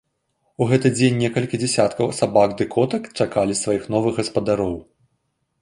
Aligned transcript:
У 0.61 0.67
гэты 0.71 0.87
дзень 0.95 1.19
некалькі 1.23 1.59
дзясяткаў 1.63 2.09
сабак 2.21 2.57
ды 2.63 2.69
котак 2.77 3.03
чакалі 3.21 3.59
сваіх 3.63 3.87
новых 3.97 4.13
гаспадароў. 4.23 4.75